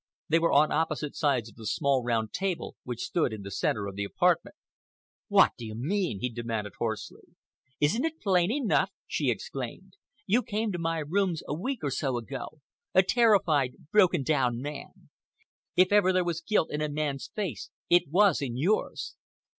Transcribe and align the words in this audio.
They 0.29 0.39
were 0.39 0.51
on 0.51 0.71
opposite 0.71 1.15
sides 1.15 1.47
of 1.47 1.55
the 1.57 1.67
small 1.67 2.03
round 2.03 2.33
table 2.33 2.75
which 2.81 3.01
stood 3.03 3.31
in 3.31 3.43
the 3.43 3.51
centre 3.51 3.85
of 3.85 3.95
the 3.95 4.03
apartment. 4.03 4.55
"What 5.27 5.51
do 5.59 5.63
you 5.63 5.75
mean?" 5.75 6.21
he 6.21 6.29
demanded 6.31 6.73
hoarsely. 6.79 7.35
"Isn't 7.79 8.05
it 8.05 8.19
plain 8.19 8.49
enough?" 8.51 8.89
she 9.05 9.29
exclaimed. 9.29 9.93
"You 10.25 10.41
came 10.41 10.71
to 10.71 10.79
my 10.79 10.97
rooms 11.07 11.43
a 11.47 11.53
week 11.53 11.83
or 11.83 11.91
so 11.91 12.17
ago, 12.17 12.61
a 12.95 13.03
terrified, 13.03 13.75
broken 13.91 14.23
down 14.23 14.59
man. 14.59 15.11
If 15.75 15.91
ever 15.91 16.11
there 16.11 16.25
was 16.25 16.41
guilt 16.41 16.71
in 16.71 16.81
a 16.81 16.89
man's 16.89 17.27
face, 17.35 17.69
it 17.87 18.09
was 18.09 18.41
in 18.41 18.57
yours. 18.57 19.15